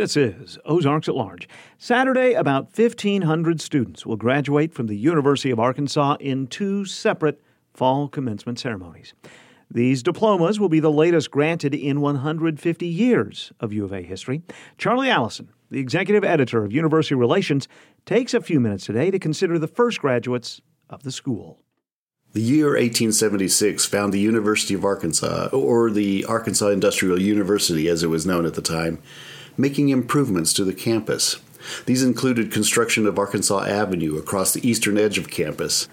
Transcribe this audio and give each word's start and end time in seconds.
This 0.00 0.16
is 0.16 0.58
Ozarks 0.64 1.10
at 1.10 1.14
Large. 1.14 1.46
Saturday, 1.76 2.32
about 2.32 2.74
1,500 2.74 3.60
students 3.60 4.06
will 4.06 4.16
graduate 4.16 4.72
from 4.72 4.86
the 4.86 4.96
University 4.96 5.50
of 5.50 5.60
Arkansas 5.60 6.16
in 6.20 6.46
two 6.46 6.86
separate 6.86 7.42
fall 7.74 8.08
commencement 8.08 8.58
ceremonies. 8.58 9.12
These 9.70 10.02
diplomas 10.02 10.58
will 10.58 10.70
be 10.70 10.80
the 10.80 10.90
latest 10.90 11.30
granted 11.30 11.74
in 11.74 12.00
150 12.00 12.86
years 12.86 13.52
of 13.60 13.74
U 13.74 13.84
of 13.84 13.92
A 13.92 14.00
history. 14.00 14.40
Charlie 14.78 15.10
Allison, 15.10 15.50
the 15.70 15.80
executive 15.80 16.24
editor 16.24 16.64
of 16.64 16.72
University 16.72 17.14
Relations, 17.14 17.68
takes 18.06 18.32
a 18.32 18.40
few 18.40 18.58
minutes 18.58 18.86
today 18.86 19.10
to 19.10 19.18
consider 19.18 19.58
the 19.58 19.68
first 19.68 20.00
graduates 20.00 20.62
of 20.88 21.02
the 21.02 21.12
school. 21.12 21.60
The 22.32 22.40
year 22.40 22.68
1876 22.68 23.84
found 23.84 24.14
the 24.14 24.20
University 24.20 24.72
of 24.72 24.82
Arkansas, 24.82 25.48
or 25.52 25.90
the 25.90 26.24
Arkansas 26.24 26.68
Industrial 26.68 27.20
University 27.20 27.86
as 27.88 28.02
it 28.02 28.06
was 28.06 28.24
known 28.24 28.46
at 28.46 28.54
the 28.54 28.62
time, 28.62 29.02
making 29.60 29.88
improvements 29.88 30.52
to 30.54 30.64
the 30.64 30.74
campus. 30.74 31.40
These 31.86 32.02
included 32.02 32.52
construction 32.52 33.06
of 33.06 33.18
Arkansas 33.18 33.64
Avenue 33.64 34.16
across 34.16 34.52
the 34.52 34.66
eastern 34.66 34.96
edge 34.96 35.18
of 35.18 35.30
campus, 35.30 35.88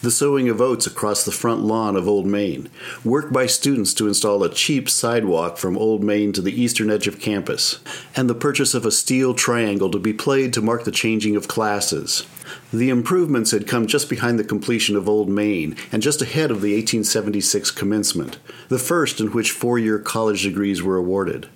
the 0.00 0.10
sowing 0.12 0.48
of 0.48 0.60
oats 0.60 0.86
across 0.86 1.24
the 1.24 1.32
front 1.32 1.60
lawn 1.62 1.96
of 1.96 2.06
Old 2.06 2.24
Main, 2.24 2.70
work 3.04 3.32
by 3.32 3.46
students 3.46 3.92
to 3.94 4.06
install 4.06 4.44
a 4.44 4.52
cheap 4.52 4.88
sidewalk 4.88 5.58
from 5.58 5.76
Old 5.76 6.04
Main 6.04 6.32
to 6.34 6.40
the 6.40 6.60
eastern 6.60 6.88
edge 6.88 7.08
of 7.08 7.18
campus, 7.18 7.80
and 8.14 8.30
the 8.30 8.34
purchase 8.34 8.74
of 8.74 8.86
a 8.86 8.92
steel 8.92 9.34
triangle 9.34 9.90
to 9.90 9.98
be 9.98 10.12
played 10.12 10.52
to 10.52 10.62
mark 10.62 10.84
the 10.84 10.92
changing 10.92 11.34
of 11.34 11.48
classes. 11.48 12.24
The 12.72 12.90
improvements 12.90 13.50
had 13.50 13.66
come 13.66 13.86
just 13.88 14.08
behind 14.08 14.38
the 14.38 14.44
completion 14.44 14.94
of 14.94 15.08
Old 15.08 15.28
Main 15.28 15.76
and 15.90 16.00
just 16.00 16.22
ahead 16.22 16.50
of 16.50 16.60
the 16.60 16.74
1876 16.74 17.72
commencement, 17.72 18.38
the 18.68 18.78
first 18.78 19.20
in 19.20 19.32
which 19.32 19.50
four 19.50 19.78
year 19.78 19.98
college 19.98 20.44
degrees 20.44 20.82
were 20.82 20.96
awarded. 20.96 21.48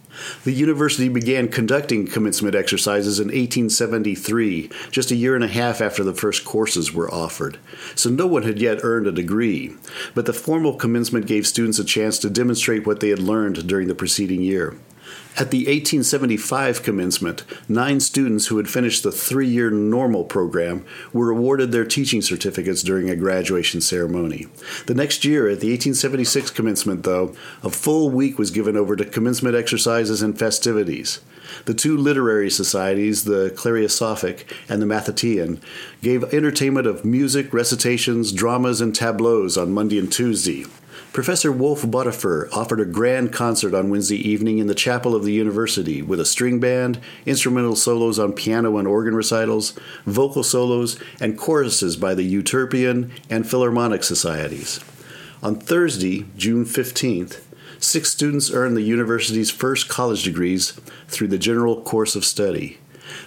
The 0.44 0.52
university 0.52 1.08
began 1.08 1.48
conducting 1.48 2.06
commencement 2.06 2.54
exercises 2.54 3.18
in 3.18 3.28
1873, 3.28 4.70
just 4.90 5.10
a 5.10 5.16
year 5.16 5.34
and 5.34 5.44
a 5.44 5.48
half 5.48 5.80
after 5.80 6.04
the 6.04 6.14
first 6.14 6.44
courses 6.44 6.92
were 6.92 7.12
offered. 7.12 7.58
So 7.94 8.10
no 8.10 8.26
one 8.26 8.42
had 8.42 8.60
yet 8.60 8.80
earned 8.82 9.06
a 9.06 9.12
degree, 9.12 9.74
but 10.14 10.26
the 10.26 10.32
formal 10.32 10.76
commencement 10.76 11.26
gave 11.26 11.46
students 11.46 11.78
a 11.78 11.84
chance 11.84 12.18
to 12.18 12.30
demonstrate 12.30 12.86
what 12.86 13.00
they 13.00 13.08
had 13.08 13.18
learned 13.18 13.66
during 13.66 13.88
the 13.88 13.94
preceding 13.94 14.42
year. 14.42 14.76
At 15.34 15.50
the 15.50 15.60
1875 15.60 16.82
commencement, 16.82 17.44
nine 17.66 18.00
students 18.00 18.48
who 18.48 18.58
had 18.58 18.68
finished 18.68 19.02
the 19.02 19.10
three 19.10 19.48
year 19.48 19.70
normal 19.70 20.24
program 20.24 20.84
were 21.10 21.30
awarded 21.30 21.72
their 21.72 21.86
teaching 21.86 22.20
certificates 22.20 22.82
during 22.82 23.08
a 23.08 23.16
graduation 23.16 23.80
ceremony. 23.80 24.46
The 24.86 24.94
next 24.94 25.24
year, 25.24 25.44
at 25.48 25.60
the 25.60 25.70
1876 25.70 26.50
commencement, 26.50 27.04
though, 27.04 27.34
a 27.62 27.70
full 27.70 28.10
week 28.10 28.38
was 28.38 28.50
given 28.50 28.76
over 28.76 28.94
to 28.94 29.06
commencement 29.06 29.56
exercises 29.56 30.20
and 30.20 30.38
festivities. 30.38 31.20
The 31.64 31.74
two 31.74 31.96
literary 31.96 32.50
societies, 32.50 33.24
the 33.24 33.54
Clariosophic 33.56 34.54
and 34.68 34.82
the 34.82 34.86
Mathatean, 34.86 35.62
gave 36.02 36.24
entertainment 36.34 36.86
of 36.86 37.06
music, 37.06 37.54
recitations, 37.54 38.32
dramas, 38.32 38.82
and 38.82 38.94
tableaux 38.94 39.48
on 39.58 39.72
Monday 39.72 39.98
and 39.98 40.12
Tuesday. 40.12 40.66
Professor 41.12 41.52
Wolf 41.52 41.82
Botifer 41.82 42.50
offered 42.52 42.80
a 42.80 42.86
grand 42.86 43.34
concert 43.34 43.74
on 43.74 43.90
Wednesday 43.90 44.16
evening 44.16 44.56
in 44.56 44.66
the 44.66 44.74
chapel 44.74 45.14
of 45.14 45.24
the 45.24 45.32
university 45.32 46.00
with 46.00 46.18
a 46.18 46.24
string 46.24 46.58
band, 46.58 46.98
instrumental 47.26 47.76
solos 47.76 48.18
on 48.18 48.32
piano 48.32 48.78
and 48.78 48.88
organ 48.88 49.14
recitals, 49.14 49.78
vocal 50.06 50.42
solos, 50.42 50.98
and 51.20 51.36
choruses 51.36 51.98
by 51.98 52.14
the 52.14 52.24
Euterpian 52.24 53.12
and 53.28 53.46
Philharmonic 53.46 54.02
societies. 54.04 54.80
On 55.42 55.54
Thursday, 55.54 56.24
June 56.38 56.64
15th, 56.64 57.42
six 57.78 58.10
students 58.10 58.50
earned 58.50 58.74
the 58.74 58.80
university's 58.80 59.50
first 59.50 59.90
college 59.90 60.22
degrees 60.22 60.80
through 61.08 61.28
the 61.28 61.36
general 61.36 61.82
course 61.82 62.16
of 62.16 62.24
study. 62.24 62.78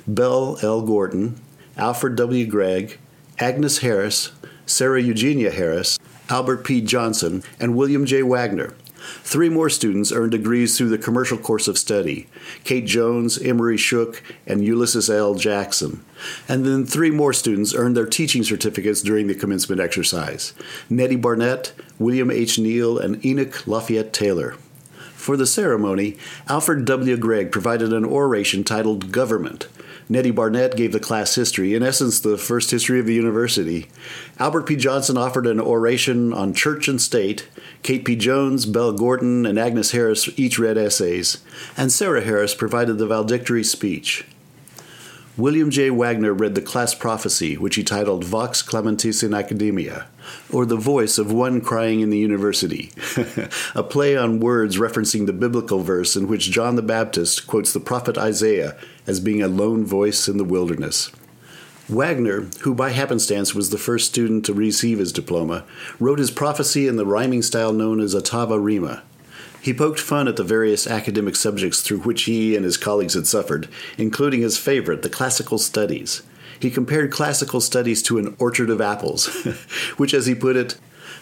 Belle 0.07 0.57
L. 0.63 0.81
Gordon, 0.81 1.39
Alfred 1.77 2.15
W. 2.15 2.47
Gregg, 2.47 2.97
Agnes 3.37 3.79
Harris, 3.79 4.31
Sarah 4.65 5.03
Eugenia 5.03 5.51
Harris, 5.51 5.94
Albert 6.29 6.63
P. 6.63 6.81
Johnson, 6.81 7.43
and 7.59 7.75
William 7.75 8.05
J. 8.05 8.23
Wagner. 8.23 8.75
Three 9.21 9.49
more 9.49 9.69
students 9.69 10.11
earned 10.11 10.31
degrees 10.31 10.77
through 10.77 10.89
the 10.89 10.97
commercial 10.97 11.37
course 11.37 11.67
of 11.67 11.77
study 11.77 12.27
Kate 12.63 12.85
Jones, 12.85 13.37
Emery 13.37 13.77
Shook, 13.77 14.23
and 14.47 14.63
Ulysses 14.63 15.09
L. 15.09 15.35
Jackson. 15.35 16.03
And 16.47 16.65
then 16.65 16.85
three 16.85 17.11
more 17.11 17.33
students 17.33 17.75
earned 17.75 17.95
their 17.95 18.07
teaching 18.07 18.43
certificates 18.43 19.01
during 19.01 19.27
the 19.27 19.35
commencement 19.35 19.81
exercise 19.81 20.53
Nettie 20.89 21.15
Barnett, 21.15 21.73
William 21.99 22.31
H. 22.31 22.57
Neal, 22.57 22.97
and 22.97 23.23
Enoch 23.23 23.67
Lafayette 23.67 24.13
Taylor. 24.13 24.55
For 25.25 25.35
the 25.35 25.47
ceremony, 25.47 26.17
Alfred 26.47 26.85
W. 26.85 27.17
Gregg 27.17 27.51
provided 27.51 27.91
an 27.91 28.05
oration 28.05 28.63
titled 28.63 29.11
Government. 29.11 29.67
Nettie 30.07 30.29
Barnett 30.29 30.75
gave 30.75 30.91
the 30.91 30.99
class 30.99 31.33
history, 31.33 31.73
in 31.73 31.81
essence, 31.81 32.19
the 32.19 32.37
first 32.37 32.69
history 32.69 32.99
of 32.99 33.07
the 33.07 33.15
university. 33.15 33.87
Albert 34.37 34.67
P. 34.67 34.75
Johnson 34.75 35.17
offered 35.17 35.47
an 35.47 35.59
oration 35.59 36.31
on 36.31 36.53
church 36.53 36.87
and 36.87 37.01
state. 37.01 37.49
Kate 37.81 38.05
P. 38.05 38.15
Jones, 38.15 38.67
Belle 38.67 38.91
Gordon, 38.91 39.47
and 39.47 39.57
Agnes 39.57 39.93
Harris 39.93 40.29
each 40.37 40.59
read 40.59 40.77
essays. 40.77 41.43
And 41.75 41.91
Sarah 41.91 42.21
Harris 42.21 42.53
provided 42.53 42.99
the 42.99 43.07
valedictory 43.07 43.63
speech. 43.63 44.27
William 45.37 45.71
J. 45.71 45.89
Wagner 45.89 46.35
read 46.35 46.53
the 46.53 46.61
class 46.61 46.93
prophecy, 46.93 47.57
which 47.57 47.77
he 47.77 47.83
titled 47.83 48.23
Vox 48.23 48.61
Clamantis 48.61 49.23
in 49.23 49.33
Academia, 49.33 50.05
or 50.51 50.65
The 50.65 50.75
Voice 50.75 51.17
of 51.17 51.31
One 51.31 51.61
Crying 51.61 52.01
in 52.01 52.09
the 52.09 52.17
University, 52.17 52.91
a 53.75 53.83
play 53.83 54.15
on 54.15 54.39
words 54.39 54.77
referencing 54.77 55.25
the 55.25 55.33
biblical 55.33 55.81
verse 55.81 56.15
in 56.15 56.27
which 56.27 56.51
John 56.51 56.75
the 56.75 56.81
Baptist 56.81 57.47
quotes 57.47 57.73
the 57.73 57.79
prophet 57.79 58.17
Isaiah 58.17 58.77
as 59.07 59.19
being 59.19 59.41
a 59.41 59.47
lone 59.47 59.85
voice 59.85 60.27
in 60.27 60.37
the 60.37 60.43
wilderness. 60.43 61.11
Wagner, 61.87 62.47
who 62.61 62.73
by 62.73 62.89
happenstance 62.89 63.53
was 63.53 63.69
the 63.69 63.77
first 63.77 64.07
student 64.07 64.45
to 64.45 64.53
receive 64.53 64.99
his 64.99 65.13
diploma, 65.13 65.65
wrote 65.99 66.19
his 66.19 66.31
prophecy 66.31 66.87
in 66.87 66.95
the 66.95 67.05
rhyming 67.05 67.41
style 67.41 67.73
known 67.73 67.99
as 67.99 68.15
Ottava 68.15 68.61
Rima, 68.63 69.03
he 69.65 69.73
poked 69.73 69.99
fun 69.99 70.27
at 70.27 70.35
the 70.35 70.43
various 70.43 70.85
academic 70.85 71.35
subjects 71.35 71.81
through 71.81 72.01
which 72.01 72.25
he 72.25 72.55
and 72.55 72.63
his 72.63 72.77
colleagues 72.77 73.15
had 73.15 73.25
suffered, 73.25 73.67
including 73.97 74.41
his 74.41 74.59
favorite, 74.59 75.01
the 75.01 75.09
classical 75.09 75.57
studies. 75.57 76.21
He 76.59 76.71
compared 76.71 77.11
classical 77.11 77.61
studies 77.61 78.01
to 78.03 78.17
an 78.17 78.35
orchard 78.39 78.69
of 78.69 78.81
apples, 78.81 79.27
which, 79.97 80.13
as 80.13 80.25
he 80.25 80.35
put 80.35 80.55
it, 80.55 80.77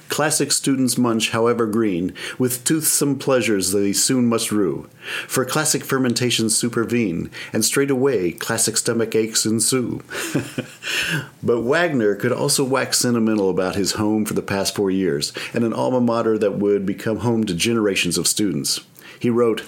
Classic 0.10 0.52
students 0.52 0.96
munch, 0.98 1.32
however 1.32 1.66
green, 1.66 2.14
with 2.38 2.64
toothsome 2.64 3.18
pleasures 3.18 3.72
they 3.72 3.94
soon 3.94 4.28
must 4.28 4.52
rue. 4.52 4.88
For 5.28 5.44
classic 5.44 5.84
fermentations 5.84 6.56
supervene, 6.56 7.32
and 7.52 7.66
straightway 7.66 8.32
classic 8.32 8.78
stomach 8.78 9.16
aches 9.16 9.46
ensue. 9.46 10.04
but 11.44 11.62
Wagner 11.62 12.16
could 12.16 12.32
also 12.32 12.64
wax 12.64 13.00
sentimental 13.00 13.50
about 13.50 13.76
his 13.76 13.94
home 13.94 14.24
for 14.24 14.36
the 14.36 14.44
past 14.44 14.76
four 14.76 14.92
years, 14.92 15.34
and 15.52 15.64
an 15.64 15.74
alma 15.74 16.00
mater 16.00 16.38
that 16.38 16.60
would 16.60 16.86
become 16.86 17.20
home 17.20 17.44
to 17.46 17.56
generations 17.56 18.18
of 18.18 18.28
students. 18.28 18.82
He 19.20 19.32
wrote, 19.32 19.64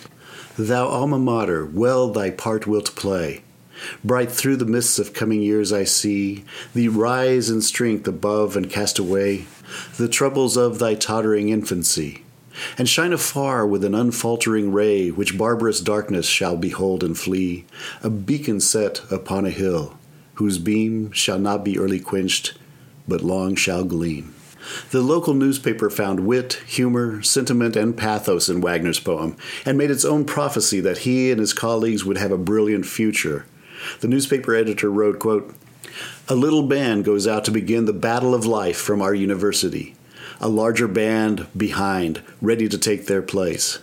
Thou 0.58 0.88
alma 0.88 1.18
mater, 1.18 1.66
well 1.66 2.12
thy 2.12 2.30
part 2.30 2.68
wilt 2.68 2.96
play. 2.96 3.42
Bright 4.04 4.32
through 4.32 4.58
the 4.58 4.66
mists 4.66 5.00
of 5.00 5.14
coming 5.14 5.42
years 5.42 5.74
I 5.74 5.84
see 5.84 6.46
thee 6.74 6.88
rise 6.88 7.50
in 7.50 7.62
strength 7.62 8.08
above 8.08 8.56
and 8.56 8.70
cast 8.70 9.00
away 9.00 9.48
the 9.98 10.08
troubles 10.08 10.58
of 10.58 10.80
thy 10.80 10.96
tottering 10.96 11.50
infancy, 11.50 12.24
and 12.78 12.88
shine 12.88 13.14
afar 13.14 13.66
with 13.66 13.84
an 13.84 13.96
unfaltering 13.96 14.72
ray, 14.72 15.10
which 15.10 15.38
barbarous 15.38 15.82
darkness 15.82 16.26
shall 16.26 16.56
behold 16.56 17.04
and 17.04 17.18
flee, 17.18 17.66
a 18.04 18.10
beacon 18.10 18.60
set 18.60 19.02
upon 19.12 19.46
a 19.46 19.50
hill, 19.50 19.98
whose 20.36 20.58
beam 20.58 21.12
shall 21.12 21.40
not 21.40 21.64
be 21.64 21.78
early 21.78 22.00
quenched, 22.00 22.54
but 23.08 23.22
long 23.22 23.56
shall 23.56 23.84
gleam. 23.84 24.34
The 24.92 25.02
local 25.02 25.34
newspaper 25.34 25.90
found 25.90 26.22
wit, 26.22 26.54
humor, 26.66 27.22
sentiment, 27.22 27.76
and 27.76 27.96
pathos 27.96 28.50
in 28.50 28.62
Wagner's 28.62 29.00
poem, 29.00 29.36
and 29.64 29.78
made 29.78 29.92
its 29.92 30.06
own 30.06 30.26
prophecy 30.26 30.80
that 30.80 31.00
he 31.00 31.30
and 31.30 31.40
his 31.40 31.54
colleagues 31.54 32.04
would 32.04 32.18
have 32.18 32.32
a 32.32 32.38
brilliant 32.38 32.86
future. 32.86 33.46
The 34.02 34.08
newspaper 34.08 34.56
editor 34.56 34.92
wrote, 34.92 35.20
quote, 35.20 35.56
a 36.28 36.36
little 36.36 36.64
band 36.64 37.06
goes 37.06 37.28
out 37.28 37.46
to 37.46 37.52
begin 37.52 37.86
the 37.86 37.94
battle 37.94 38.34
of 38.34 38.46
life 38.46 38.78
from 38.78 39.02
our 39.02 39.14
university, 39.14 39.96
a 40.42 40.50
larger 40.50 40.88
band 40.88 41.48
behind, 41.56 42.22
ready 42.42 42.68
to 42.68 42.78
take 42.78 43.06
their 43.06 43.22
place. 43.22 43.80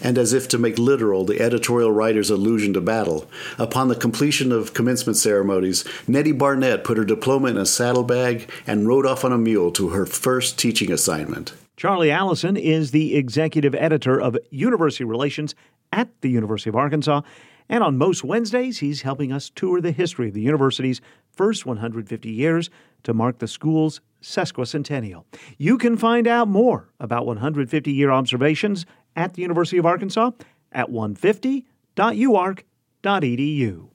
And 0.00 0.18
as 0.18 0.32
if 0.32 0.48
to 0.48 0.58
make 0.58 0.78
literal 0.78 1.24
the 1.24 1.40
editorial 1.40 1.92
writer's 1.92 2.30
allusion 2.30 2.72
to 2.74 2.80
battle, 2.80 3.30
upon 3.58 3.88
the 3.88 3.94
completion 3.94 4.52
of 4.52 4.74
commencement 4.74 5.16
ceremonies, 5.16 5.84
Nettie 6.06 6.32
Barnett 6.32 6.84
put 6.84 6.98
her 6.98 7.04
diploma 7.04 7.48
in 7.48 7.56
a 7.56 7.66
saddlebag 7.66 8.50
and 8.66 8.88
rode 8.88 9.06
off 9.06 9.24
on 9.24 9.32
a 9.32 9.38
mule 9.38 9.70
to 9.72 9.90
her 9.90 10.06
first 10.06 10.58
teaching 10.58 10.92
assignment. 10.92 11.54
Charlie 11.76 12.10
Allison 12.10 12.56
is 12.56 12.90
the 12.90 13.16
executive 13.16 13.74
editor 13.74 14.20
of 14.20 14.36
University 14.50 15.04
Relations 15.04 15.54
at 15.92 16.08
the 16.20 16.30
University 16.30 16.70
of 16.70 16.76
Arkansas. 16.76 17.22
And 17.68 17.84
on 17.84 17.98
most 17.98 18.24
Wednesdays, 18.24 18.78
he's 18.78 19.02
helping 19.02 19.32
us 19.32 19.50
tour 19.54 19.80
the 19.80 19.92
history 19.92 20.28
of 20.28 20.34
the 20.34 20.40
university's 20.40 21.00
first 21.30 21.64
150 21.66 22.28
years 22.28 22.68
to 23.04 23.14
mark 23.14 23.38
the 23.38 23.48
school's 23.48 24.00
sesquicentennial. 24.22 25.24
You 25.56 25.78
can 25.78 25.96
find 25.96 26.26
out 26.26 26.48
more 26.48 26.90
about 26.98 27.26
150 27.26 27.92
year 27.92 28.10
observations 28.10 28.86
at 29.14 29.34
the 29.34 29.42
University 29.42 29.78
of 29.78 29.86
Arkansas 29.86 30.32
at 30.72 30.88
150.uark.edu. 30.88 32.66
arkansas.edu. 33.04 33.88